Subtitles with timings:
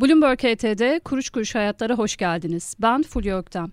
[0.00, 2.74] Bloomberg HT'de Kuruş Kuruş Hayatlara hoş geldiniz.
[2.82, 3.72] Ben Fulya Öktem.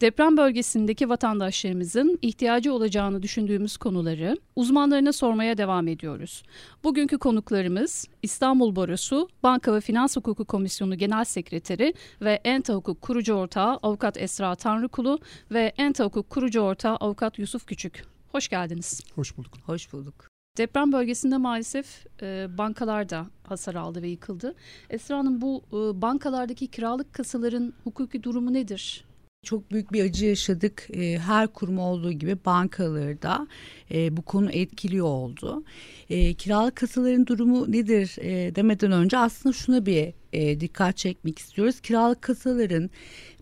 [0.00, 6.42] Deprem bölgesindeki vatandaşlarımızın ihtiyacı olacağını düşündüğümüz konuları uzmanlarına sormaya devam ediyoruz.
[6.84, 13.34] Bugünkü konuklarımız İstanbul Barosu Banka ve Finans Hukuku Komisyonu Genel Sekreteri ve Enta Hukuk kurucu
[13.34, 15.18] ortağı Avukat Esra Tanrıkulu
[15.50, 18.04] ve Enta Hukuk kurucu ortağı Avukat Yusuf Küçük.
[18.32, 19.00] Hoş geldiniz.
[19.14, 19.52] Hoş bulduk.
[19.66, 20.29] Hoş bulduk.
[20.58, 24.54] Deprem bölgesinde maalesef e, bankalar da hasar aldı ve yıkıldı.
[24.90, 29.04] Esra Hanım bu e, bankalardaki kiralık kasaların hukuki durumu nedir?
[29.42, 30.86] Çok büyük bir acı yaşadık.
[30.92, 33.46] E, her kurum olduğu gibi bankaları da
[33.90, 35.64] e, bu konu etkiliyor oldu.
[36.10, 38.16] E, kiralık kasaların durumu nedir
[38.54, 40.12] demeden önce aslında şuna bir
[40.60, 41.80] dikkat çekmek istiyoruz.
[41.80, 42.90] Kiralık kasaların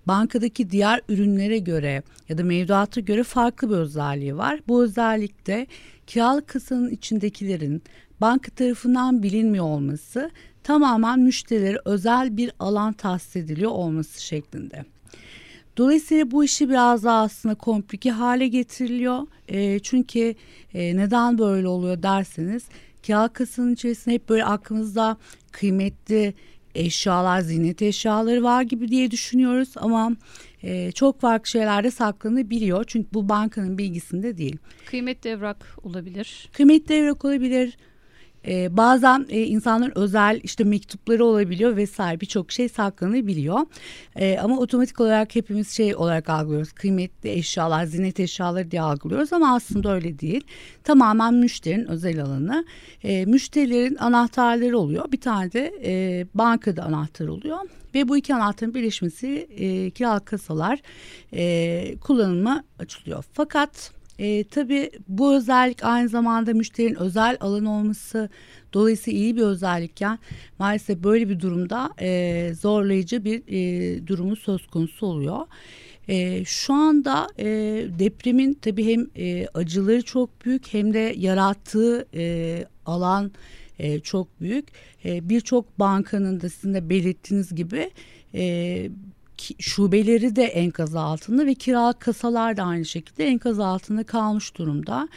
[0.08, 4.60] bankadaki diğer ürünlere göre ya da mevduata göre farklı bir özelliği var.
[4.68, 5.66] Bu özellikle
[6.06, 7.82] kiralık kasanın içindekilerin
[8.20, 10.30] banka tarafından bilinmiyor olması
[10.62, 14.84] tamamen müşterilere özel bir alan tahsis ediliyor olması şeklinde.
[15.76, 19.26] Dolayısıyla bu işi biraz daha aslında komplike hale getiriliyor.
[19.48, 20.34] E, çünkü
[20.74, 22.64] e, neden böyle oluyor derseniz
[23.02, 25.16] kiralık kasanın içerisinde hep böyle aklımızda
[25.52, 26.34] kıymetli
[26.74, 30.12] eşyalar, zinet eşyaları var gibi diye düşünüyoruz ama
[30.62, 32.84] e, çok farklı şeylerde saklanabiliyor.
[32.84, 34.56] Çünkü bu bankanın bilgisinde değil.
[34.86, 36.48] Kıymetli evrak olabilir.
[36.52, 37.76] Kıymetli evrak olabilir.
[38.48, 43.60] Ee, bazen e, insanların özel işte mektupları olabiliyor vesaire birçok şey saklanabiliyor.
[44.16, 46.72] Ee, ama otomatik olarak hepimiz şey olarak algılıyoruz.
[46.72, 50.44] Kıymetli eşyalar, zinet eşyaları diye algılıyoruz ama aslında öyle değil.
[50.84, 52.64] Tamamen müşterinin özel alanı.
[53.04, 55.12] Ee, müşterilerin anahtarları oluyor.
[55.12, 57.58] Bir tane de e, bankada anahtar oluyor.
[57.94, 60.78] Ve bu iki anahtarın birleşmesi e, kiralık kasalar
[61.32, 63.24] e, kullanıma açılıyor.
[63.32, 68.28] Fakat e, tabii bu özellik aynı zamanda müşterinin özel alan olması
[68.72, 70.18] dolayısıyla iyi bir özellikken
[70.58, 75.46] maalesef böyle bir durumda e, zorlayıcı bir e, durumu söz konusu oluyor.
[76.08, 77.46] E, şu anda e,
[77.98, 83.32] depremin tabii hem e, acıları çok büyük hem de yarattığı e, alan
[83.78, 84.68] e, çok büyük.
[85.04, 87.90] E, Birçok bankanın da sizin de belirttiğiniz gibi
[88.34, 88.90] e,
[89.58, 95.08] şubeleri de enkaz altında ve kiralık kasalar da aynı şekilde enkaz altında kalmış durumda.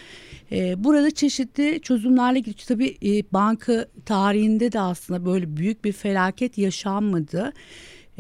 [0.52, 2.66] Ee, burada çeşitli çözümlerle gidiyor.
[2.68, 7.54] Tabii e, banka tarihinde de aslında böyle büyük bir felaket yaşanmadı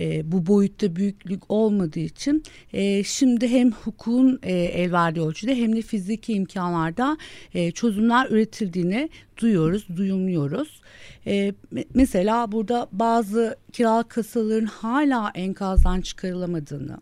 [0.02, 5.76] e, bu boyutta büyüklük olmadığı için e, şimdi hem hukukun e, el verdiği ölçüde hem
[5.76, 7.18] de fiziki imkanlarda
[7.54, 10.82] e, çözümler üretildiğini duyuyoruz, duyumluyoruz.
[11.28, 11.54] E,
[11.94, 16.98] mesela burada bazı kiralık kasaların hala enkazdan çıkarılamadığını,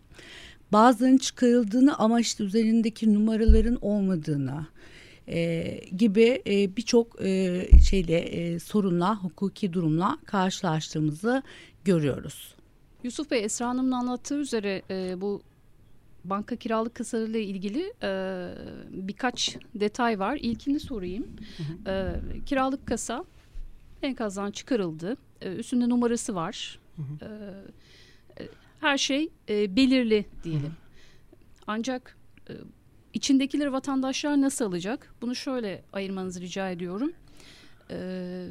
[0.72, 4.66] bazılarının çıkarıldığını ama işte üzerindeki numaraların olmadığını,
[5.28, 5.64] e,
[5.96, 11.42] gibi e, birçok e, şeyle e, sorunla, hukuki durumla karşılaştığımızı
[11.84, 12.54] görüyoruz.
[13.04, 15.42] Yusuf Bey Esra Hanım'ın anlattığı üzere e, bu
[16.24, 18.10] banka kiralık kasalarıyla ilgili e,
[18.90, 20.38] birkaç detay var.
[20.40, 21.26] İlkini sorayım.
[21.56, 21.90] Hı hı.
[21.90, 23.24] E, kiralık kasa
[24.02, 25.16] enkazdan çıkarıldı.
[25.40, 26.78] E, üstünde numarası var.
[26.96, 27.30] Hı hı.
[28.40, 28.48] E,
[28.80, 30.62] her şey e, belirli diyelim.
[30.62, 30.72] Hı hı.
[31.66, 32.16] Ancak
[32.48, 32.52] e,
[33.14, 35.14] içindekileri vatandaşlar nasıl alacak?
[35.22, 37.12] Bunu şöyle ayırmanızı rica ediyorum.
[37.90, 38.46] E,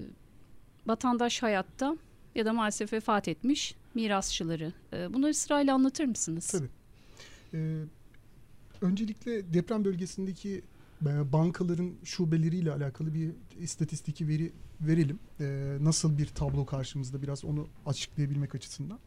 [0.87, 1.97] vatandaş hayatta
[2.35, 4.73] ya da maalesef vefat etmiş mirasçıları.
[4.93, 6.47] E, bunları sırayla anlatır mısınız?
[6.47, 6.69] Tabii.
[7.53, 7.83] Ee,
[8.81, 10.61] öncelikle deprem bölgesindeki
[11.05, 14.51] e, bankaların şubeleriyle alakalı bir istatistiki veri
[14.81, 15.19] verelim.
[15.39, 18.99] Ee, nasıl bir tablo karşımızda biraz onu açıklayabilmek açısından.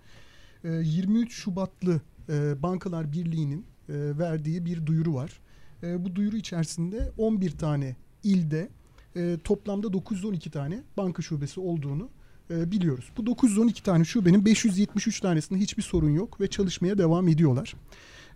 [0.64, 5.40] Ee, 23 Şubatlı e, Bankalar Birliği'nin e, verdiği bir duyuru var.
[5.82, 8.68] E, bu duyuru içerisinde 11 tane ilde
[9.16, 12.08] e, toplamda 912 tane banka şubesi olduğunu
[12.52, 13.04] e, biliyoruz.
[13.16, 17.74] Bu 912 tane şubenin 573 tanesinde hiçbir sorun yok ve çalışmaya devam ediyorlar.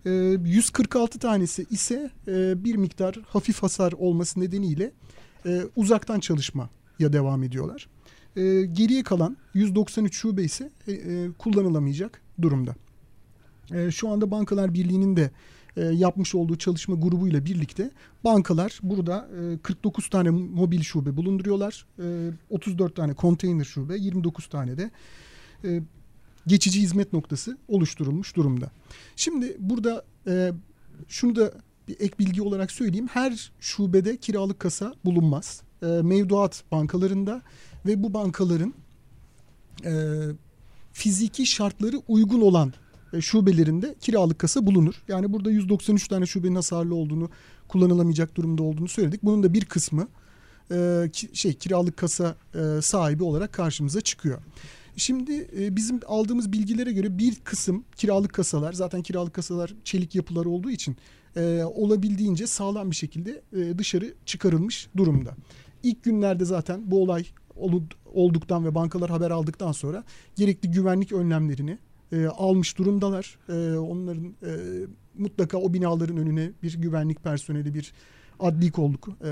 [0.05, 0.09] E,
[0.45, 4.91] 146 tanesi ise e, bir miktar hafif hasar olması nedeniyle
[5.45, 6.69] e, uzaktan çalışmaya
[6.99, 7.87] devam ediyorlar.
[8.35, 12.75] E, geriye kalan 193 şube ise e, e, kullanılamayacak durumda.
[13.73, 15.31] E, şu anda Bankalar Birliği'nin de
[15.77, 17.91] e, yapmış olduğu çalışma grubuyla birlikte
[18.23, 21.85] bankalar burada e, 49 tane mobil şube bulunduruyorlar.
[21.99, 24.91] E, 34 tane konteyner şube, 29 tane de
[25.63, 25.81] e,
[26.47, 28.71] geçici hizmet noktası oluşturulmuş durumda.
[29.15, 30.51] Şimdi burada e,
[31.07, 31.53] şunu da
[31.87, 33.07] bir ek bilgi olarak söyleyeyim.
[33.07, 35.61] Her şubede kiralık kasa bulunmaz.
[35.81, 37.41] E, mevduat bankalarında
[37.85, 38.73] ve bu bankaların
[39.85, 39.91] e,
[40.93, 42.86] fiziki şartları uygun olan e,
[43.21, 45.03] şubelerinde kiralık kasa bulunur.
[45.07, 47.29] Yani burada 193 tane şubenin hasarlı olduğunu,
[47.67, 49.23] kullanılamayacak durumda olduğunu söyledik.
[49.23, 50.07] Bunun da bir kısmı
[50.71, 54.41] e, şey kiralık kasa e, sahibi olarak karşımıza çıkıyor.
[54.95, 60.45] Şimdi e, bizim aldığımız bilgilere göre bir kısım kiralık kasalar zaten kiralık kasalar çelik yapılar
[60.45, 60.97] olduğu için
[61.35, 65.35] e, olabildiğince sağlam bir şekilde e, dışarı çıkarılmış durumda.
[65.83, 67.25] İlk günlerde zaten bu olay
[68.13, 70.03] olduktan ve bankalar haber aldıktan sonra
[70.35, 71.77] gerekli güvenlik önlemlerini
[72.11, 73.37] e, almış durumdalar.
[73.49, 74.51] E, onların e,
[75.17, 77.93] mutlaka o binaların önüne bir güvenlik personeli, bir
[78.39, 79.31] adli kolluk e,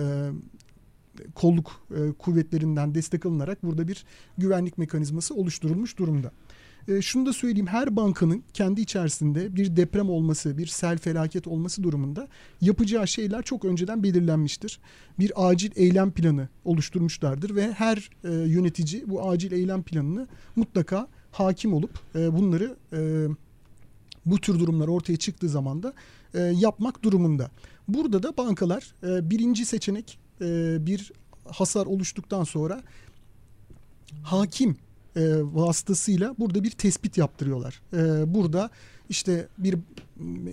[1.36, 4.06] kolluk e, kuvvetlerinden destek alınarak burada bir
[4.38, 6.31] güvenlik mekanizması oluşturulmuş durumda.
[6.88, 11.83] E, şunu da söyleyeyim her bankanın kendi içerisinde bir deprem olması, bir sel felaket olması
[11.83, 12.27] durumunda
[12.62, 14.80] yapacağı şeyler çok önceden belirlenmiştir.
[15.19, 21.74] Bir acil eylem planı oluşturmuşlardır ve her e, yönetici bu acil eylem planını mutlaka hakim
[21.74, 23.28] olup e, bunları e,
[24.26, 25.94] bu tür durumlar ortaya çıktığı zaman da
[26.34, 27.52] e, yapmak durumunda.
[27.88, 31.12] Burada da bankalar e, birinci seçenek e, bir
[31.46, 32.82] hasar oluştuktan sonra
[34.24, 34.78] hakim
[35.16, 37.82] e, vasıtasıyla burada bir tespit yaptırıyorlar.
[37.94, 38.70] E, burada
[39.10, 39.78] işte bir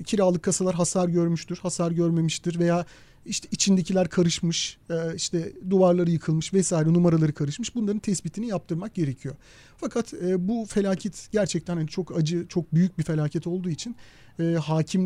[0.04, 2.86] kiralık kasalar hasar görmüştür, hasar görmemiştir veya
[3.26, 7.74] işte içindekiler karışmış, e, işte duvarları yıkılmış vesaire numaraları karışmış.
[7.74, 9.34] Bunların tespitini yaptırmak gerekiyor.
[9.76, 13.96] Fakat e, bu felaket gerçekten hani çok acı, çok büyük bir felaket olduğu için
[14.40, 15.00] e, hakimlerin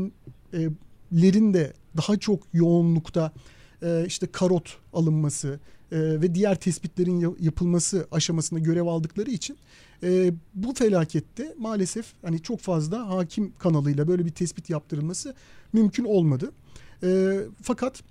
[1.54, 3.32] de daha çok yoğunlukta
[3.82, 5.60] e, işte karot alınması
[5.92, 9.56] e, ve diğer tespitlerin yapılması aşamasında görev aldıkları için
[10.02, 15.34] e, bu felakette maalesef hani çok fazla hakim kanalıyla böyle bir tespit yaptırılması
[15.72, 16.52] mümkün olmadı.
[17.62, 18.02] fakat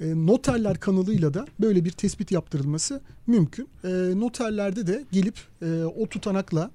[0.00, 3.68] noterler kanalıyla da böyle bir tespit yaptırılması mümkün.
[4.20, 5.38] noterlerde de gelip
[5.96, 6.70] o tutanakla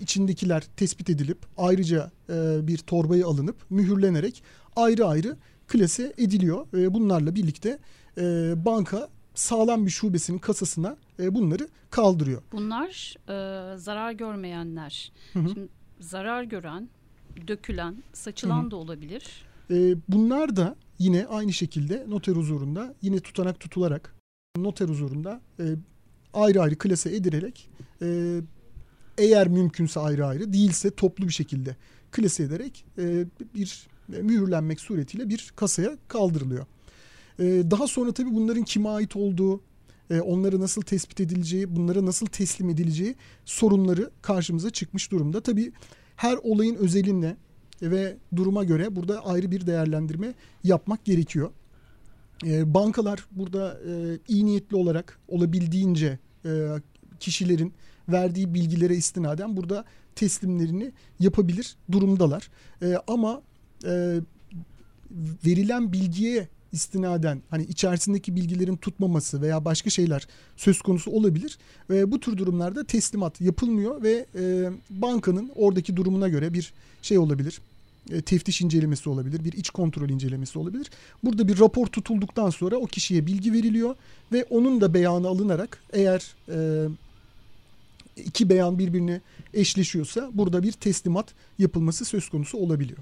[0.00, 2.10] içindekiler tespit edilip ayrıca
[2.66, 4.42] bir torbaya alınıp mühürlenerek
[4.76, 5.36] ayrı ayrı
[5.70, 6.66] klase ediliyor.
[6.74, 7.78] E, bunlarla birlikte
[8.18, 12.42] e, banka sağlam bir şubesinin kasasına e, bunları kaldırıyor.
[12.52, 15.12] Bunlar e, zarar görmeyenler.
[15.32, 15.48] Hı hı.
[15.48, 15.68] Şimdi
[16.00, 16.88] zarar gören,
[17.48, 18.70] dökülen, saçılan hı hı.
[18.70, 19.44] da olabilir.
[19.70, 24.16] E, bunlar da yine aynı şekilde noter huzurunda yine tutanak tutularak
[24.56, 25.64] noter huzurunda e,
[26.34, 27.70] ayrı ayrı klase edilerek
[28.02, 28.40] e,
[29.18, 31.76] eğer mümkünse ayrı ayrı değilse toplu bir şekilde
[32.10, 33.24] klase ederek e,
[33.54, 33.86] bir
[34.22, 36.66] mühürlenmek suretiyle bir kasaya kaldırılıyor.
[37.40, 39.60] Ee, daha sonra tabii bunların kime ait olduğu,
[40.10, 43.14] e, onları nasıl tespit edileceği, bunlara nasıl teslim edileceği
[43.44, 45.40] sorunları karşımıza çıkmış durumda.
[45.40, 45.72] Tabii
[46.16, 47.36] her olayın özeline
[47.82, 50.34] ve duruma göre burada ayrı bir değerlendirme
[50.64, 51.50] yapmak gerekiyor.
[52.46, 56.50] Ee, bankalar burada e, iyi niyetli olarak olabildiğince e,
[57.20, 57.72] kişilerin
[58.08, 59.84] verdiği bilgilere istinaden burada
[60.14, 62.50] teslimlerini yapabilir durumdalar.
[63.06, 63.42] ama
[63.84, 64.20] e,
[65.46, 71.58] verilen bilgiye istinaden hani içerisindeki bilgilerin tutmaması veya başka şeyler söz konusu olabilir.
[71.90, 76.72] Ve bu tür durumlarda teslimat yapılmıyor ve e, bankanın oradaki durumuna göre bir
[77.02, 77.60] şey olabilir.
[78.10, 80.90] E, teftiş incelemesi olabilir, bir iç kontrol incelemesi olabilir.
[81.24, 83.94] Burada bir rapor tutulduktan sonra o kişiye bilgi veriliyor
[84.32, 86.88] ve onun da beyanı alınarak eğer e,
[88.16, 89.20] iki beyan birbirine
[89.54, 92.98] eşleşiyorsa burada bir teslimat yapılması söz konusu olabiliyor.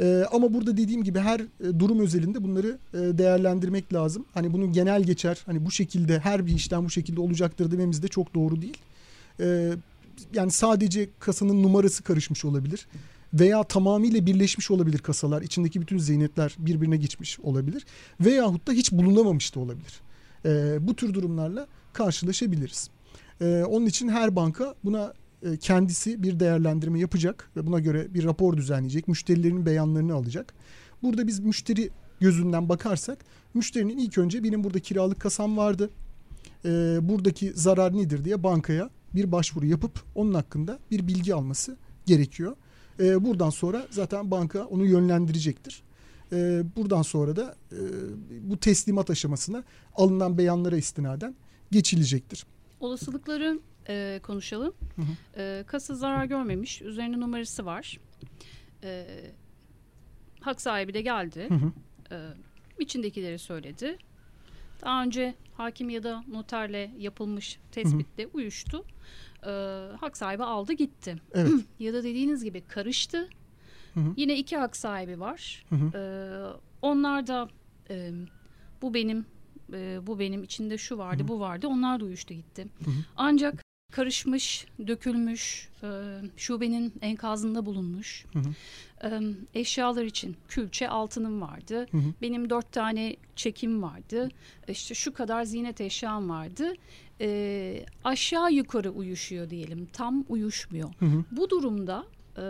[0.00, 4.24] E, ama burada dediğim gibi her e, durum özelinde bunları e, değerlendirmek lazım.
[4.34, 8.08] Hani bunu genel geçer, hani bu şekilde her bir işten bu şekilde olacaktır dememiz de
[8.08, 8.76] çok doğru değil.
[9.40, 9.72] E,
[10.34, 12.86] yani sadece kasanın numarası karışmış olabilir
[13.34, 15.42] veya tamamıyla birleşmiş olabilir kasalar.
[15.42, 17.86] İçindeki bütün ziynetler birbirine geçmiş olabilir.
[18.20, 20.00] Veyahut da hiç bulunamamış da olabilir.
[20.44, 22.90] E, bu tür durumlarla karşılaşabiliriz.
[23.40, 25.12] E, onun için her banka buna
[25.60, 29.08] kendisi bir değerlendirme yapacak ve buna göre bir rapor düzenleyecek.
[29.08, 30.54] Müşterilerin beyanlarını alacak.
[31.02, 33.18] Burada biz müşteri gözünden bakarsak
[33.54, 35.90] müşterinin ilk önce benim burada kiralık kasam vardı.
[36.64, 36.68] E,
[37.02, 41.76] buradaki zarar nedir diye bankaya bir başvuru yapıp onun hakkında bir bilgi alması
[42.06, 42.56] gerekiyor.
[43.00, 45.82] E, buradan sonra zaten banka onu yönlendirecektir.
[46.76, 47.54] buradan sonra da
[48.42, 51.34] bu teslimat aşamasına alınan beyanlara istinaden
[51.70, 52.46] geçilecektir.
[52.80, 54.74] Olasılıkları e, konuşalım.
[54.96, 55.42] Hı hı.
[55.42, 56.82] E, kasa zarar görmemiş.
[56.82, 57.98] Üzerinde numarası var.
[58.84, 59.06] E,
[60.40, 61.46] hak sahibi de geldi.
[61.48, 61.72] Hı hı.
[62.10, 62.16] E,
[62.78, 63.98] içindekileri söyledi.
[64.82, 68.30] Daha önce hakim ya da noterle yapılmış tespitte hı hı.
[68.32, 68.84] uyuştu.
[69.46, 69.50] E,
[70.00, 71.16] hak sahibi aldı gitti.
[71.34, 71.52] Evet.
[71.78, 73.28] ya da dediğiniz gibi karıştı.
[73.94, 74.14] Hı hı.
[74.16, 75.64] Yine iki hak sahibi var.
[75.68, 75.98] Hı hı.
[75.98, 76.02] E,
[76.82, 77.48] onlar da
[77.90, 78.10] e,
[78.82, 79.26] bu benim
[79.72, 81.28] e, bu benim içinde şu vardı hı hı.
[81.28, 82.66] bu vardı onlar da uyuştu gitti.
[82.84, 82.94] Hı hı.
[83.16, 83.65] Ancak
[84.00, 85.88] karışmış, dökülmüş, e,
[86.36, 88.24] şubenin enkazında bulunmuş.
[88.32, 88.52] Hı hı.
[89.08, 89.20] E,
[89.60, 91.86] eşyalar için külçe altınım vardı.
[91.90, 92.12] Hı hı.
[92.22, 94.28] Benim dört tane çekim vardı.
[94.68, 96.72] İşte şu kadar ziynet eşyam vardı.
[97.20, 99.86] E, aşağı yukarı uyuşuyor diyelim.
[99.92, 100.88] Tam uyuşmuyor.
[100.98, 101.24] Hı hı.
[101.30, 102.04] Bu durumda
[102.38, 102.44] e,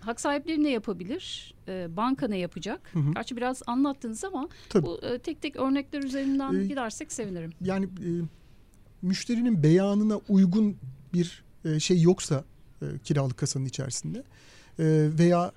[0.00, 1.54] hak sahipleri ne yapabilir?
[1.68, 2.90] E, banka ne yapacak?
[2.92, 3.12] Hı hı.
[3.14, 4.86] Gerçi biraz anlattınız ama Tabii.
[4.86, 7.50] bu e, tek tek örnekler üzerinden Ee, gidersek sevinirim.
[7.60, 8.08] yani e,
[9.02, 10.76] müşterinin beyanına uygun
[11.14, 12.44] bir e, şey yoksa
[12.82, 15.52] e, kiralık kasanın içerisinde e, veya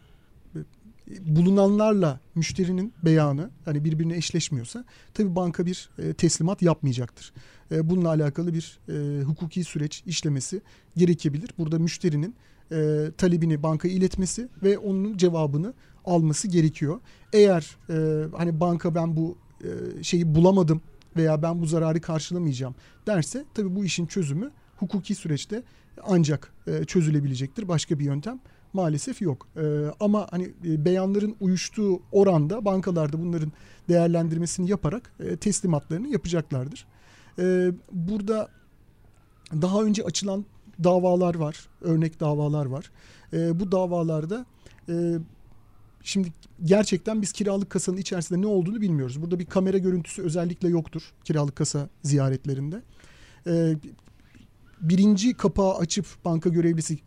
[1.19, 7.33] bulunanlarla müşterinin beyanı hani birbirine eşleşmiyorsa tabii banka bir teslimat yapmayacaktır.
[7.71, 8.79] Bununla alakalı bir
[9.23, 10.61] hukuki süreç işlemesi
[10.97, 11.49] gerekebilir.
[11.57, 12.35] Burada müşterinin
[13.17, 15.73] talebini bankaya iletmesi ve onun cevabını
[16.05, 16.99] alması gerekiyor.
[17.33, 17.77] Eğer
[18.37, 19.37] hani banka ben bu
[20.01, 20.81] şeyi bulamadım
[21.17, 22.75] veya ben bu zararı karşılamayacağım
[23.07, 25.63] derse tabii bu işin çözümü hukuki süreçte
[26.03, 27.67] ancak e, çözülebilecektir.
[27.67, 28.39] Başka bir yöntem
[28.73, 29.47] maalesef yok.
[29.57, 29.63] E,
[29.99, 33.51] ama hani e, beyanların uyuştuğu oranda bankalarda bunların
[33.89, 36.85] değerlendirmesini yaparak teslimatlarını yapacaklardır.
[37.91, 38.47] Burada
[39.51, 40.45] daha önce açılan
[40.83, 42.91] davalar var, örnek davalar var.
[43.33, 44.45] Bu davalarda
[46.03, 46.33] şimdi
[46.63, 49.21] gerçekten biz kiralık kasanın içerisinde ne olduğunu bilmiyoruz.
[49.21, 52.81] Burada bir kamera görüntüsü özellikle yoktur kiralık kasa ziyaretlerinde.
[53.47, 53.75] E,
[54.81, 56.99] birinci kapağı açıp banka görevlisi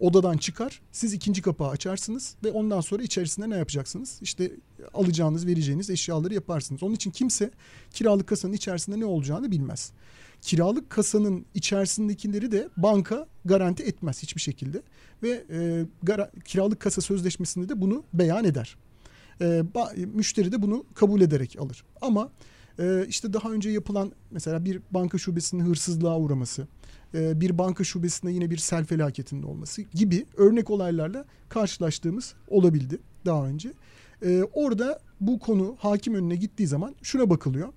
[0.00, 0.80] odadan çıkar.
[0.92, 4.18] Siz ikinci kapağı açarsınız ve ondan sonra içerisinde ne yapacaksınız?
[4.22, 4.52] İşte
[4.94, 6.82] alacağınız, vereceğiniz eşyaları yaparsınız.
[6.82, 7.50] Onun için kimse
[7.90, 9.92] kiralık kasanın içerisinde ne olacağını bilmez.
[10.44, 14.82] Kiralık kasanın içerisindekileri de banka garanti etmez hiçbir şekilde
[15.22, 18.76] ve e, gara, kiralık kasa sözleşmesinde de bunu beyan eder.
[19.40, 21.84] E, ba, müşteri de bunu kabul ederek alır.
[22.00, 22.30] Ama
[22.78, 26.66] e, işte daha önce yapılan mesela bir banka şubesinin hırsızlığa uğraması,
[27.14, 33.46] e, bir banka şubesinde yine bir sel felaketinde olması gibi örnek olaylarla karşılaştığımız olabildi daha
[33.46, 33.72] önce.
[34.22, 37.72] E, orada bu konu hakim önüne gittiği zaman şuna bakılıyor.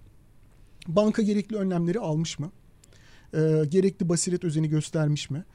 [0.87, 2.51] Banka gerekli önlemleri almış mı?
[3.33, 5.45] E, gerekli basiret özeni göstermiş mi?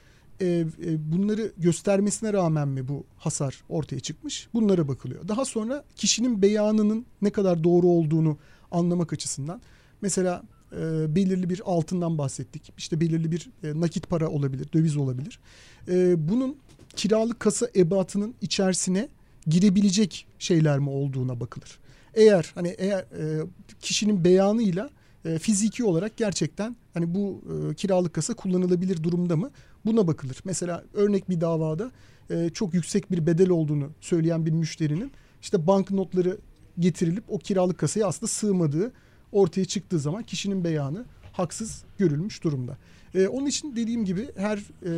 [0.40, 0.66] E, e,
[1.12, 4.48] bunları göstermesine rağmen mi bu hasar ortaya çıkmış?
[4.54, 5.28] Bunlara bakılıyor.
[5.28, 8.38] Daha sonra kişinin beyanının ne kadar doğru olduğunu
[8.70, 9.62] anlamak açısından
[10.02, 12.72] mesela e, belirli bir altından bahsettik.
[12.78, 15.40] İşte belirli bir e, nakit para olabilir, döviz olabilir.
[15.88, 16.56] E, bunun
[16.96, 19.08] kiralık kasa ebatının içerisine
[19.46, 21.78] girebilecek şeyler mi olduğuna bakılır.
[22.14, 23.46] Eğer hani eğer e,
[23.80, 24.90] kişinin beyanıyla
[25.24, 29.50] e, fiziki olarak gerçekten hani bu e, kiralık kasa kullanılabilir durumda mı?
[29.84, 30.40] Buna bakılır.
[30.44, 31.90] Mesela örnek bir davada
[32.30, 35.12] e, çok yüksek bir bedel olduğunu söyleyen bir müşterinin
[35.42, 36.38] işte banknotları
[36.78, 38.92] getirilip o kiralık kasaya aslında sığmadığı
[39.32, 42.78] ortaya çıktığı zaman kişinin beyanı haksız görülmüş durumda.
[43.14, 44.90] E, onun için dediğim gibi her e,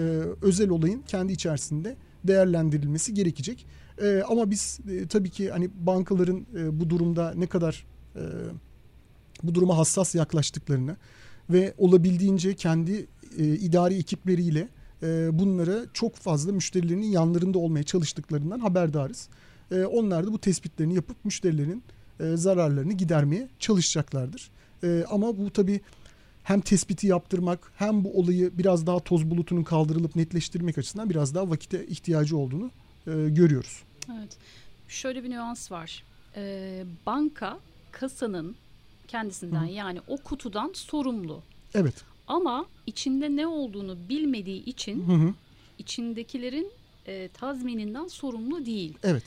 [0.43, 3.67] özel olayın kendi içerisinde değerlendirilmesi gerekecek.
[4.03, 8.23] E, ama biz e, tabii ki hani bankaların e, bu durumda ne kadar e,
[9.43, 10.97] bu duruma hassas yaklaştıklarını
[11.51, 13.07] ve olabildiğince kendi
[13.39, 14.69] e, idari ekipleriyle
[15.03, 19.29] e, bunlara çok fazla müşterilerinin yanlarında olmaya çalıştıklarından haberdarız.
[19.71, 21.83] E, onlar da bu tespitlerini yapıp müşterilerin
[22.21, 24.51] e, zararlarını gidermeye çalışacaklardır.
[24.85, 25.81] E, ama bu tabii
[26.43, 31.51] hem tespiti yaptırmak hem bu olayı biraz daha toz bulutunun kaldırılıp netleştirmek açısından biraz daha
[31.51, 32.71] vakite ihtiyacı olduğunu
[33.07, 33.83] e, görüyoruz.
[34.19, 34.37] Evet.
[34.89, 36.05] Şöyle bir nüans var.
[36.37, 37.59] Ee, banka
[37.93, 38.57] kasanın
[39.09, 39.71] kendisinden Hı.
[39.73, 41.43] yani o kutudan sorumlu.
[41.75, 41.95] Evet.
[42.27, 45.35] Ama içinde ne olduğunu bilmediği için Hı hı.
[45.79, 46.69] içindekilerin
[47.07, 48.99] e, tazmininden sorumlu değil.
[49.03, 49.23] Evet.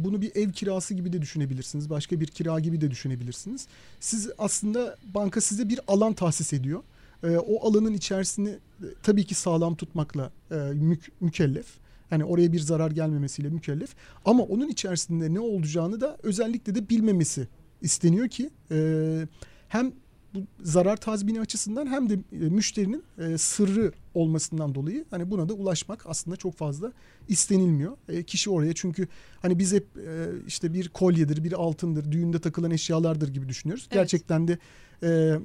[0.00, 1.90] Bunu bir ev kirası gibi de düşünebilirsiniz.
[1.90, 3.66] Başka bir kira gibi de düşünebilirsiniz.
[4.00, 6.82] Siz aslında banka size bir alan tahsis ediyor.
[7.24, 8.58] Ee, o alanın içerisini e,
[9.02, 11.66] tabii ki sağlam tutmakla e, mük- mükellef.
[12.10, 13.90] Yani oraya bir zarar gelmemesiyle mükellef.
[14.24, 17.48] Ama onun içerisinde ne olacağını da özellikle de bilmemesi
[17.82, 19.26] isteniyor ki e,
[19.68, 19.92] hem
[20.34, 25.54] bu zarar tazmini açısından hem de e, müşterinin e, sırrı olmasından dolayı hani buna da
[25.54, 26.92] ulaşmak aslında çok fazla
[27.28, 27.96] istenilmiyor.
[28.08, 29.08] E, kişi oraya çünkü
[29.42, 33.84] hani biz hep e, işte bir kolyedir, bir altındır, düğünde takılan eşyalardır gibi düşünüyoruz.
[33.84, 33.94] Evet.
[33.94, 34.58] Gerçekten de
[35.02, 35.38] e,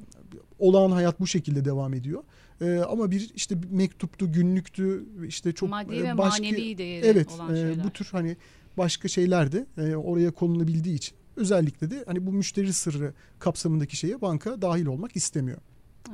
[0.58, 2.22] olağan hayat bu şekilde devam ediyor.
[2.60, 7.32] E, ama bir işte mektuptu, günlüktü, işte çok Maddi e, ve başka manevi değeri evet
[7.32, 7.84] olan e, şeyler.
[7.84, 8.36] bu tür hani
[8.76, 14.20] başka şeyler de e, oraya konulabildiği için özellikle de hani bu müşteri sırrı kapsamındaki şeye
[14.20, 15.58] banka dahil olmak istemiyor.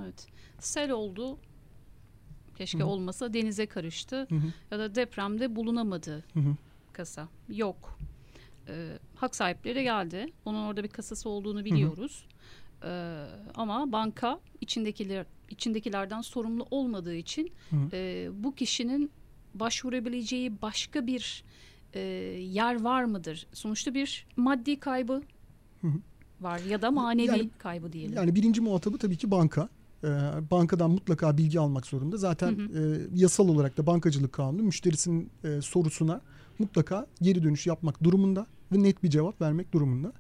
[0.03, 0.27] Evet.
[0.61, 1.39] Sel oldu.
[2.59, 2.87] Keşke Hı hı.
[2.87, 6.57] olmasa denize karıştı Hı hı, ya da depremde bulunamadı hı hı,
[6.93, 7.29] kasa.
[7.49, 7.99] Yok.
[8.69, 10.27] Ee, hak sahipleri geldi.
[10.45, 12.27] Onun orada bir kasası olduğunu biliyoruz.
[12.85, 17.53] Ee, ama banka içindekiler içindekilerden sorumlu olmadığı için
[17.93, 19.11] e, bu kişinin
[19.55, 21.45] başvurabileceği başka bir
[21.95, 22.01] e,
[22.41, 23.47] yer var mıdır?
[23.53, 25.23] Sonuçta bir maddi kaybı
[25.81, 25.99] Hı hı.
[26.41, 28.17] var ya da manevi Yani- kaybı diyelim.
[28.17, 29.69] Yani birinci muhatabı tabii ki banka.
[30.05, 30.09] Ee,
[30.51, 32.17] bankadan mutlaka bilgi almak zorunda.
[32.17, 36.21] Zaten Hı e, yasal olarak da bankacılık kanunu müşterisinin e, sorusuna
[36.59, 40.13] mutlaka geri dönüş yapmak durumunda ve net bir cevap vermek durumunda.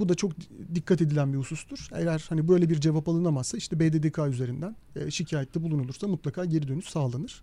[0.00, 0.32] Bu da çok
[0.74, 1.88] dikkat edilen bir husustur.
[1.92, 6.84] Eğer hani böyle bir cevap alınamazsa işte BDDK üzerinden e, şikayette bulunulursa mutlaka geri dönüş
[6.88, 7.42] sağlanır.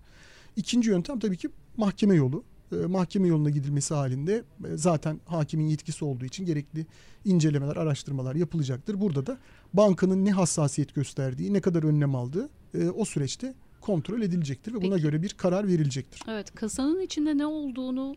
[0.56, 2.44] İkinci yöntem tabii ki mahkeme yolu.
[2.72, 6.86] E, mahkeme yoluna gidilmesi halinde e, zaten hakimin yetkisi olduğu için gerekli
[7.26, 9.02] incelemeler, araştırmalar yapılacaktır.
[9.02, 9.38] Burada da
[9.74, 14.96] bankanın ne hassasiyet gösterdiği, ne kadar önlem aldığı e, o süreçte kontrol edilecektir ve buna
[14.96, 15.02] Peki.
[15.02, 16.22] göre bir karar verilecektir.
[16.28, 18.16] Evet kasanın içinde ne olduğunu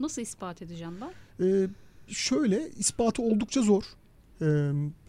[0.00, 1.46] nasıl ispat edeceğim ben?
[1.46, 1.68] Ee,
[2.08, 3.82] şöyle ispatı oldukça zor.
[4.42, 4.46] Ee,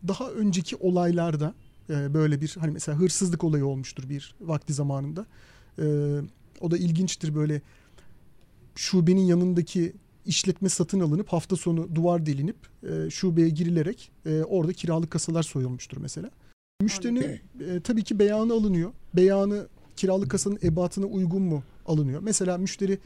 [0.08, 1.54] daha önceki olaylarda
[1.90, 5.26] e, böyle bir hani mesela hırsızlık olayı olmuştur bir vakti zamanında.
[5.80, 5.84] Ee,
[6.62, 7.62] o da ilginçtir böyle
[8.76, 9.94] şubenin yanındaki
[10.26, 15.98] işletme satın alınıp hafta sonu duvar delinip e, şubeye girilerek e, orada kiralık kasalar soyulmuştur
[15.98, 16.30] mesela.
[16.82, 17.40] Müşterinin e,
[17.84, 18.92] tabii ki beyanı alınıyor.
[19.16, 22.22] Beyanı kiralık kasanın ebatına uygun mu alınıyor?
[22.24, 22.98] Mesela müşteri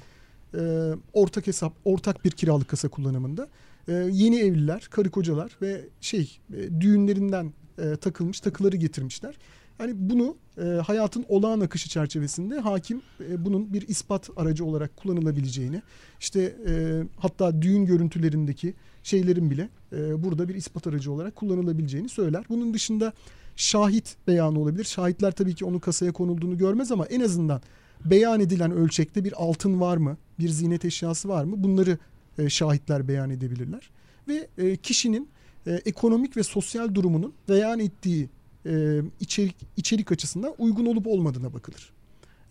[0.53, 3.47] e, ortak hesap, ortak bir kiralık kasa kullanımında
[3.87, 9.37] e, yeni evliler, karı kocalar ve şey e, düğünlerinden e, takılmış takıları getirmişler.
[9.79, 15.81] Yani bunu e, hayatın olağan akışı çerçevesinde hakim e, bunun bir ispat aracı olarak kullanılabileceğini,
[16.19, 22.45] işte e, hatta düğün görüntülerindeki şeylerin bile e, burada bir ispat aracı olarak kullanılabileceğini söyler.
[22.49, 23.13] Bunun dışında
[23.55, 24.83] şahit beyanı olabilir.
[24.83, 27.61] Şahitler tabii ki onun kasaya konulduğunu görmez ama en azından
[28.05, 31.63] beyan edilen ölçekte bir altın var mı, bir ziynet eşyası var mı?
[31.63, 31.97] Bunları
[32.37, 33.89] e, şahitler beyan edebilirler.
[34.27, 35.29] Ve e, kişinin
[35.67, 38.29] e, ekonomik ve sosyal durumunun beyan ettiği
[38.65, 41.93] e, içerik içerik açısından uygun olup olmadığına bakılır.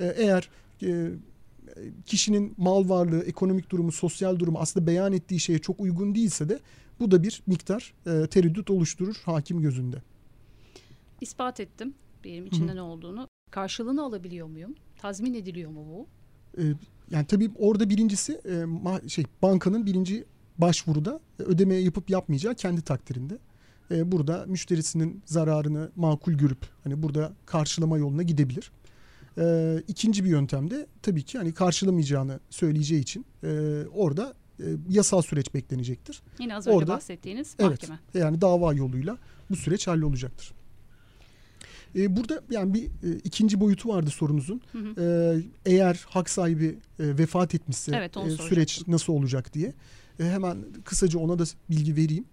[0.00, 0.48] E, eğer
[0.82, 1.10] e,
[2.06, 6.60] kişinin mal varlığı, ekonomik durumu, sosyal durumu aslında beyan ettiği şeye çok uygun değilse de
[7.00, 10.02] bu da bir miktar e, tereddüt oluşturur hakim gözünde.
[11.20, 11.94] İspat ettim
[12.24, 13.28] benim içinde ne olduğunu.
[13.50, 14.74] Karşılığını alabiliyor muyum?
[14.98, 16.06] Tazmin ediliyor mu bu?
[16.60, 16.62] E,
[17.10, 20.24] yani tabii orada birincisi e, ma- şey bankanın birinci
[20.58, 23.38] başvuruda e, ödeme yapıp yapmayacağı kendi takdirinde.
[23.90, 28.70] E, burada müşterisinin zararını makul görüp hani burada karşılama yoluna gidebilir.
[29.38, 33.48] E, ikinci bir yöntem de tabii ki hani karşılamayacağını söyleyeceği için e,
[33.94, 36.22] orada e, yasal süreç beklenecektir.
[36.38, 37.70] Yine az önce Orada- bahsettiğiniz Evet.
[37.70, 37.98] mahkeme.
[38.14, 39.18] Yani dava yoluyla
[39.50, 40.52] bu süreç hallolacaktır.
[41.96, 44.60] E, burada yani bir e, ikinci boyutu vardı sorunuzun.
[44.72, 45.02] Hı hı.
[45.66, 46.66] E, eğer hak sahibi
[46.98, 49.74] e, vefat etmişse Evet, e, süreç nasıl olacak diye.
[50.20, 52.24] E, hemen kısaca ona da bilgi vereyim.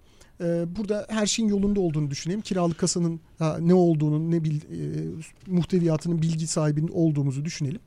[0.42, 2.42] E, burada her şeyin yolunda olduğunu düşünelim.
[2.42, 3.20] Kiralık kasanın
[3.60, 4.62] ne olduğunu, ne bil, e,
[5.48, 7.82] muhteviyatının bilgi sahibinin olduğumuzu düşünelim.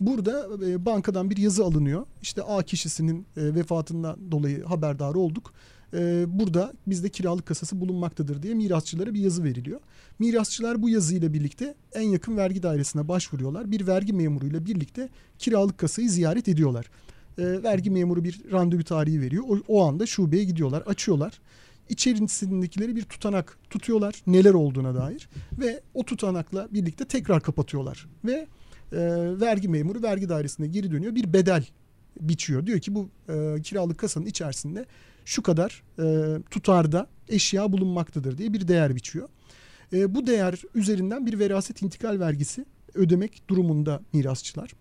[0.00, 2.06] Burada e, bankadan bir yazı alınıyor.
[2.22, 5.52] İşte A kişisinin e, vefatından dolayı haberdar olduk.
[5.94, 9.80] E, burada bizde kiralık kasası bulunmaktadır diye mirasçılara bir yazı veriliyor.
[10.18, 13.70] Mirasçılar bu yazıyla birlikte en yakın vergi dairesine başvuruyorlar.
[13.70, 16.90] Bir vergi memuruyla birlikte kiralık kasayı ziyaret ediyorlar.
[17.38, 19.44] E, vergi memuru bir randevu tarihi veriyor.
[19.48, 21.40] O, o anda şubeye gidiyorlar, açıyorlar.
[21.92, 25.28] İçerisindekileri bir tutanak tutuyorlar neler olduğuna dair
[25.58, 28.98] ve o tutanakla birlikte tekrar kapatıyorlar ve e,
[29.40, 31.66] vergi memuru vergi dairesine geri dönüyor bir bedel
[32.20, 32.66] biçiyor.
[32.66, 34.86] Diyor ki bu e, kiralık kasanın içerisinde
[35.24, 39.28] şu kadar e, tutarda eşya bulunmaktadır diye bir değer biçiyor.
[39.92, 44.72] E, bu değer üzerinden bir veraset intikal vergisi ödemek durumunda mirasçılar.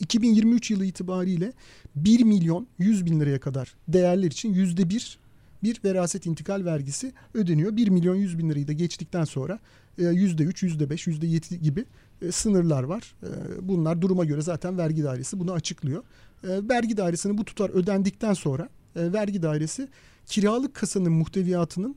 [0.00, 1.52] 2023 yılı itibariyle
[1.96, 5.18] 1 milyon 100 bin liraya kadar değerler için yüzde bir
[5.64, 7.76] bir veraset intikal vergisi ödeniyor.
[7.76, 9.58] 1 milyon 100 bin lirayı da geçtikten sonra
[9.98, 11.84] e, yüzde üç, yüzde beş, yüzde yedi gibi
[12.22, 13.14] e, sınırlar var.
[13.22, 13.28] E,
[13.68, 16.02] Bunlar duruma göre zaten vergi dairesi bunu açıklıyor.
[16.44, 19.88] Vergi dairesinin bu tutar ödendikten sonra vergi dairesi
[20.26, 21.96] kiralık kasanın muhteviyatının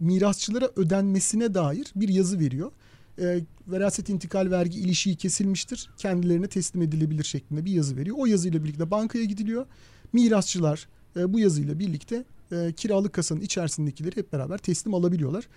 [0.00, 2.72] mirasçılara ödenmesine dair bir yazı veriyor.
[3.18, 5.90] E, veraset intikal vergi ilişiği kesilmiştir.
[5.96, 8.16] Kendilerine teslim edilebilir şeklinde bir yazı veriyor.
[8.18, 9.66] O yazıyla birlikte bankaya gidiliyor.
[10.12, 15.48] Mirasçılar e, bu yazıyla birlikte e, kiralık kasanın içerisindekileri hep beraber teslim alabiliyorlar.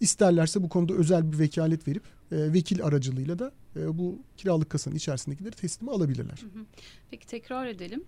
[0.00, 2.02] İsterlerse bu konuda özel bir vekalet verip
[2.32, 6.38] e, vekil aracılığıyla da e, bu kiralık kasanın içerisindekileri teslim alabilirler.
[6.42, 6.64] Hı hı.
[7.10, 8.04] Peki tekrar edelim.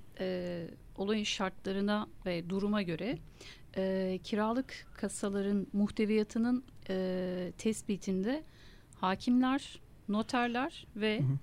[0.97, 3.19] Olayın şartlarına ve duruma göre
[3.77, 8.45] e, kiralık kasaların muhteviyatının e, tespitinde
[8.95, 11.39] hakimler, noterler ve Hı hı.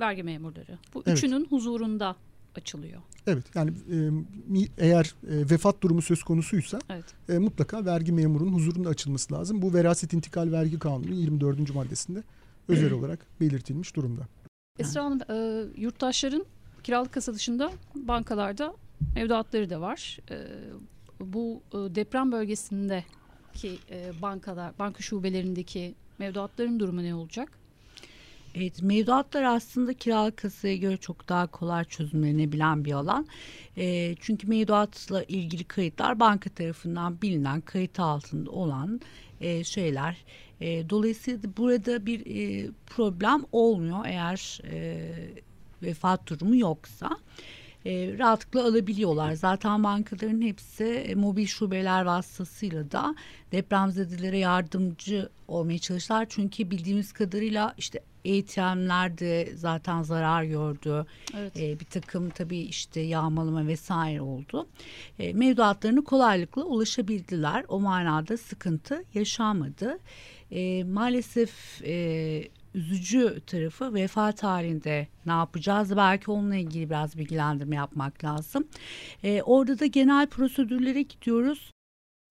[0.00, 0.78] vergi memurları.
[0.94, 1.18] Bu Evet.
[1.18, 2.16] üçünün huzurunda
[2.54, 3.02] açılıyor.
[3.26, 7.04] Evet yani e, eğer e, vefat durumu söz konusuysa evet.
[7.28, 9.62] e, mutlaka vergi memurunun huzurunda açılması lazım.
[9.62, 11.74] Bu veraset intikal vergi kanunu 24.
[11.74, 12.22] maddesinde
[12.68, 14.22] özel olarak belirtilmiş durumda.
[14.78, 16.44] Esra Hanım e, yurttaşların
[16.82, 18.74] kiralık kasa dışında bankalarda
[19.14, 20.18] mevduatları da var.
[20.30, 20.36] E,
[21.20, 27.58] bu e, deprem bölgesindeki e, bankalar, banka şubelerindeki mevduatların durumu ne olacak?
[28.60, 33.26] Evet, mevduatlar aslında kiralık kasaya göre çok daha kolay çözümlenebilen bir alan.
[33.76, 39.00] E, çünkü mevduatla ilgili kayıtlar banka tarafından bilinen kayıt altında olan
[39.40, 40.16] e, şeyler.
[40.60, 45.10] E, dolayısıyla burada bir e, problem olmuyor eğer e,
[45.82, 47.10] vefat durumu yoksa
[47.86, 49.32] e, rahatlıkla alabiliyorlar.
[49.32, 53.14] Zaten bankaların hepsi e, mobil şubeler vasıtasıyla da
[53.52, 56.26] depremzedelere yardımcı olmaya çalıştılar.
[56.28, 61.06] Çünkü bildiğimiz kadarıyla işte De zaten zarar gördü.
[61.36, 61.56] Evet.
[61.56, 64.68] E, bir takım tabii işte yağmalama vesaire oldu.
[65.18, 67.64] E, mevduatlarını kolaylıkla ulaşabildiler.
[67.68, 69.98] O manada sıkıntı yaşanmadı.
[70.50, 75.96] E, maalesef e, üzücü tarafı vefat halinde ne yapacağız?
[75.96, 78.68] Belki onunla ilgili biraz bilgilendirme yapmak lazım.
[79.24, 81.72] E, orada da genel prosedürlere gidiyoruz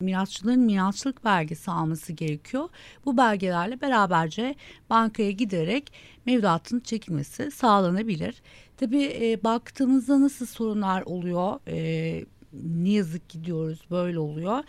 [0.01, 2.69] mirasçıların mirasçılık belgesi alması gerekiyor.
[3.05, 4.55] Bu belgelerle beraberce
[4.89, 5.91] bankaya giderek
[6.25, 8.41] mevduatın çekilmesi sağlanabilir.
[8.77, 11.59] Tabii e, baktığımızda nasıl sorunlar oluyor?
[11.67, 12.25] E,
[12.63, 14.63] ne yazık ki diyoruz böyle oluyor.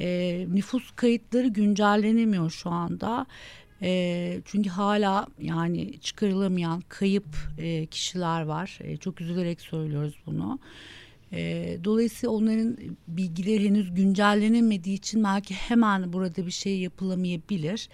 [0.00, 3.26] E, nüfus kayıtları güncellenemiyor şu anda.
[3.82, 8.78] E, çünkü hala yani çıkarılamayan kayıp e, kişiler var.
[8.82, 10.58] E, çok üzülerek söylüyoruz bunu.
[10.62, 10.68] E,
[11.84, 12.76] dolayısıyla onların
[13.08, 17.88] bilgileri henüz güncellenemediği için belki hemen burada bir şey yapılamayabilir.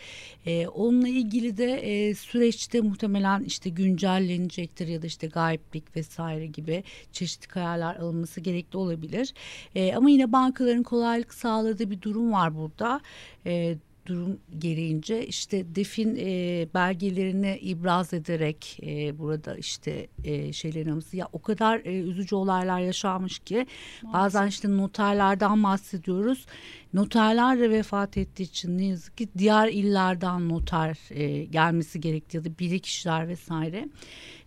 [0.46, 6.84] E, onunla ilgili de e, süreçte muhtemelen işte güncellenecektir ya da işte gayiplik vesaire gibi
[7.12, 9.34] çeşitli kararlar alınması gerekli olabilir.
[9.74, 13.00] E, ama yine bankaların kolaylık sağladığı bir durum var burada.
[13.46, 21.28] E, durum gereğince işte defin e, belgelerini ibraz ederek e, burada işte e, şeylerimizi ya
[21.32, 24.12] o kadar e, üzücü olaylar yaşanmış ki Maalesef.
[24.12, 26.46] bazen işte noterlerden bahsediyoruz.
[26.94, 32.44] Noterler de vefat ettiği için ne yazık ki diğer illerden noter e, gelmesi gerekti ya
[32.44, 33.88] da biri kişiler vesaire.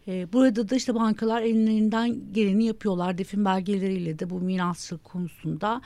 [0.09, 3.17] E, burada da işte bankalar ellerinden geleni yapıyorlar.
[3.17, 5.81] Defin belgeleriyle de bu mirasçılık konusunda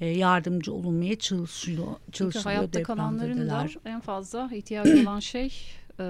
[0.00, 1.86] e, yardımcı olunmaya çalışıyor.
[1.86, 5.52] çalışılıyor Çünkü hayatta kalanların da en fazla ihtiyacı olan şey
[6.00, 6.04] e,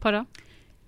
[0.00, 0.26] para.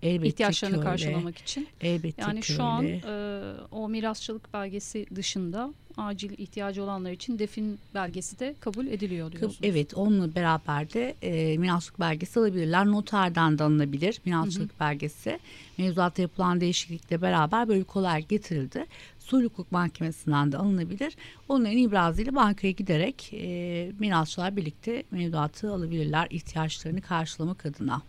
[0.03, 1.69] Elbette ihtiyaçlarını karşılamak için.
[1.81, 2.63] Elbette yani şu öyle.
[2.63, 9.33] an e, o mirasçılık belgesi dışında acil ihtiyacı olanlar için defin belgesi de kabul ediliyor
[9.33, 9.59] diyorsunuz.
[9.63, 12.87] Evet onunla beraber de e, mirasçılık belgesi alabilirler.
[12.87, 14.81] Noterden de alınabilir mirasçılık hı hı.
[14.81, 15.39] belgesi.
[15.79, 18.87] Mevzuatta yapılan değişiklikle beraber böyle kolay getirildi.
[19.19, 21.17] Sulh Hukuk Mahkemesi'nden de alınabilir.
[21.49, 28.03] Onların ibrazıyla bankaya giderek e, mirasçılar birlikte mevduatı alabilirler ihtiyaçlarını karşılamak adına.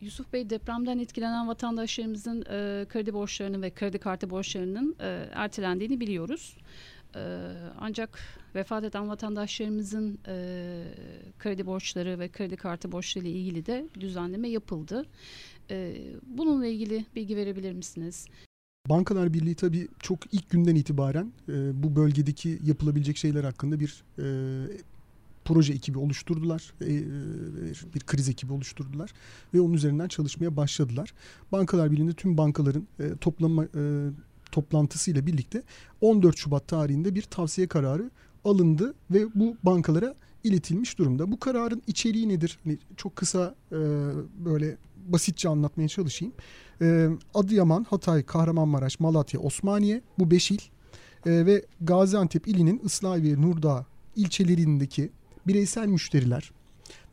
[0.00, 6.56] Yusuf Bey depremden etkilenen vatandaşlarımızın e, kredi borçlarının ve kredi kartı borçlarının e, ertelendiğini biliyoruz.
[7.16, 8.18] E, ancak
[8.54, 10.84] vefat eden vatandaşlarımızın e,
[11.38, 15.06] kredi borçları ve kredi kartı borçları ile ilgili de bir düzenleme yapıldı.
[15.70, 15.96] E,
[16.26, 18.26] bununla ilgili bilgi verebilir misiniz?
[18.88, 24.26] Bankalar Birliği tabii çok ilk günden itibaren e, bu bölgedeki yapılabilecek şeyler hakkında bir e,
[25.44, 26.72] proje ekibi oluşturdular.
[26.80, 29.12] E, e, bir kriz ekibi oluşturdular
[29.54, 31.14] ve onun üzerinden çalışmaya başladılar.
[31.52, 33.64] Bankalar Birliği'nde tüm bankaların e, toplama
[34.52, 35.62] toplantısıyla birlikte
[36.00, 38.10] 14 Şubat tarihinde bir tavsiye kararı
[38.44, 41.32] alındı ve bu bankalara iletilmiş durumda.
[41.32, 42.58] Bu kararın içeriği nedir?
[42.64, 43.54] Hani çok kısa
[44.44, 46.34] böyle basitçe anlatmaya çalışayım.
[47.34, 50.60] Adıyaman, Hatay, Kahramanmaraş, Malatya, Osmaniye bu beş il
[51.26, 53.86] ve Gaziantep ilinin Islahiye, Nurdağ
[54.16, 55.10] ilçelerindeki
[55.46, 56.52] bireysel müşteriler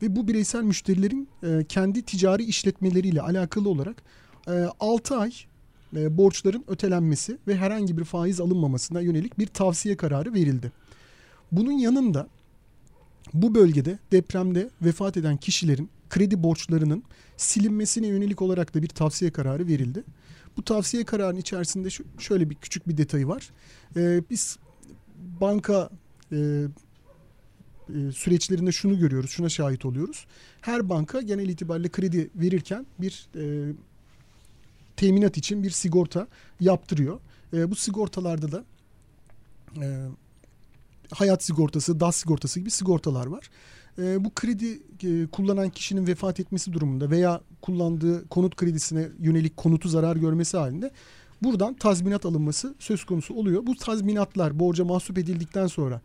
[0.02, 4.02] ve bu bireysel müşterilerin e, kendi ticari işletmeleriyle alakalı olarak
[4.48, 5.32] e, 6 ay
[5.96, 10.72] e, borçların ötelenmesi ve herhangi bir faiz alınmamasına yönelik bir tavsiye kararı verildi.
[11.52, 12.28] Bunun yanında
[13.34, 17.02] bu bölgede depremde vefat eden kişilerin kredi borçlarının
[17.36, 20.04] silinmesine yönelik olarak da bir tavsiye kararı verildi.
[20.56, 23.50] Bu tavsiye kararının içerisinde şu, şöyle bir küçük bir detayı var.
[23.96, 24.58] Ee, biz
[25.40, 25.90] banka
[26.32, 30.26] e, e, süreçlerinde şunu görüyoruz, şuna şahit oluyoruz.
[30.60, 33.72] Her banka genel itibariyle kredi verirken bir e,
[34.98, 36.26] teminat için bir sigorta
[36.60, 37.20] yaptırıyor.
[37.52, 38.64] E, bu sigortalarda da
[39.82, 39.86] e,
[41.10, 43.50] hayat sigortası, DAS sigortası gibi sigortalar var.
[43.98, 49.88] E, bu kredi e, kullanan kişinin vefat etmesi durumunda veya kullandığı konut kredisine yönelik konutu
[49.88, 50.90] zarar görmesi halinde
[51.42, 53.66] buradan tazminat alınması söz konusu oluyor.
[53.66, 56.00] Bu tazminatlar borca mahsup edildikten sonra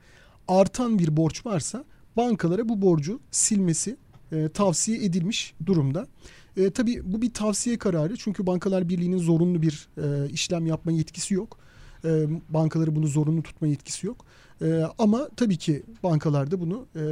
[0.47, 1.83] artan bir borç varsa
[2.17, 3.97] bankalara bu borcu silmesi
[4.31, 6.07] e, tavsiye edilmiş durumda.
[6.57, 11.33] E, tabii bu bir tavsiye kararı çünkü Bankalar Birliği'nin zorunlu bir e, işlem yapma yetkisi
[11.33, 11.57] yok.
[12.05, 14.25] E, bankaları bunu zorunlu tutma yetkisi yok.
[14.61, 17.03] E, ama tabii ki bankalarda bunu e,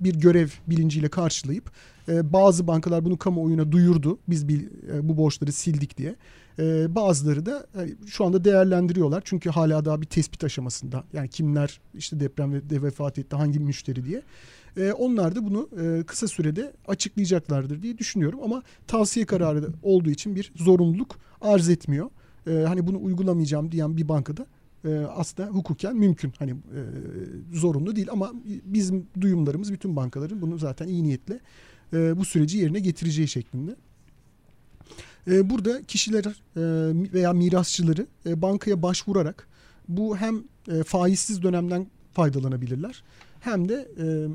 [0.00, 1.70] bir görev bilinciyle karşılayıp
[2.08, 4.18] e, bazı bankalar bunu kamuoyuna duyurdu.
[4.28, 6.14] Biz bir, e, bu borçları sildik diye.
[6.58, 9.22] E, bazıları da e, şu anda değerlendiriyorlar.
[9.24, 11.04] Çünkü hala daha bir tespit aşamasında.
[11.12, 14.22] Yani kimler işte depremde vefat etti, hangi müşteri diye.
[14.78, 18.40] E, onlar da bunu e, kısa sürede açıklayacaklardır diye düşünüyorum.
[18.44, 22.10] Ama tavsiye kararı olduğu için bir zorunluluk arz etmiyor.
[22.46, 24.46] E, hani bunu uygulamayacağım diyen bir bankada
[24.84, 26.32] e, aslında hukuken mümkün.
[26.38, 26.80] Hani e,
[27.52, 28.32] zorunlu değil ama
[28.64, 31.40] bizim duyumlarımız bütün bankaların bunu zaten iyi niyetle
[31.92, 33.76] e, bu süreci yerine getireceği şeklinde.
[35.30, 36.32] E, burada kişiler e,
[37.12, 39.48] veya mirasçıları e, bankaya başvurarak
[39.88, 43.02] bu hem e, faizsiz dönemden faydalanabilirler
[43.40, 44.28] hem de e,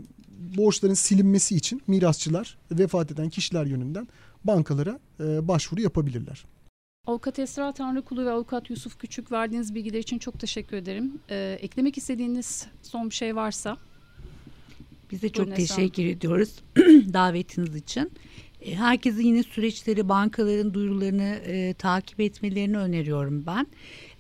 [0.58, 4.08] borçların silinmesi için mirasçılar vefat eden kişiler yönünden
[4.44, 6.46] bankalara e, başvuru yapabilirler.
[7.08, 11.20] Avukat Esra Tanrıkulu ve Avukat Yusuf Küçük verdiğiniz bilgiler için çok teşekkür ederim.
[11.30, 13.78] Ee, eklemek istediğiniz son bir şey varsa.
[15.12, 16.56] Biz de çok teşekkür ediyoruz
[17.14, 18.12] davetiniz için.
[18.66, 23.68] E, herkese yine süreçleri, bankaların duyurularını e, takip etmelerini öneriyorum ben.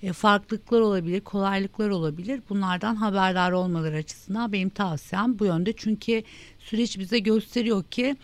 [0.03, 2.41] E, farklılıklar olabilir, kolaylıklar olabilir.
[2.49, 5.73] Bunlardan haberdar olmaları açısından benim tavsiyem bu yönde.
[5.73, 6.23] Çünkü
[6.59, 8.15] süreç bize gösteriyor ki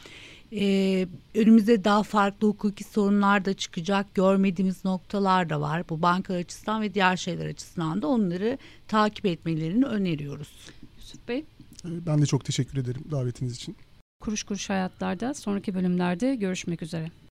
[0.54, 4.16] ee, önümüzde daha farklı hukuki sorunlar da çıkacak.
[4.16, 5.90] Görmediğimiz noktalar da var.
[5.90, 10.50] Bu banka açısından ve diğer şeyler açısından da onları takip etmelerini öneriyoruz.
[10.98, 11.46] Yusuf Bey.
[11.86, 13.76] Ben de çok teşekkür ederim davetiniz için.
[14.20, 17.12] Kuruş Kuruş Hayatlar'da sonraki bölümlerde görüşmek üzere.